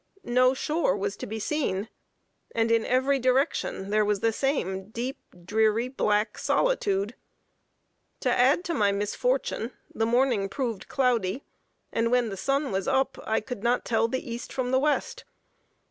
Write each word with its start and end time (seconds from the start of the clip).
No 0.25 0.55
shore 0.55 0.97
was 0.97 1.15
to 1.17 1.27
be 1.27 1.37
seen; 1.37 1.87
and 2.55 2.71
in 2.71 2.87
every 2.87 3.19
direction 3.19 3.91
there 3.91 4.03
was 4.03 4.21
the 4.21 4.33
same 4.33 4.89
deep, 4.89 5.19
dreary, 5.45 5.89
black 5.89 6.39
solitude. 6.39 7.13
To 8.21 8.31
add 8.35 8.63
to 8.63 8.73
my 8.73 8.91
misfortune, 8.91 9.73
the 9.93 10.07
morning 10.07 10.49
proved 10.49 10.87
cloudy, 10.87 11.43
and 11.93 12.09
when 12.09 12.29
the 12.29 12.35
sun 12.35 12.71
was 12.71 12.87
up, 12.87 13.19
I 13.27 13.41
could 13.41 13.61
not 13.61 13.85
tell 13.85 14.07
the 14.07 14.27
east 14.27 14.51
from 14.51 14.71
the 14.71 14.79
west. 14.79 15.23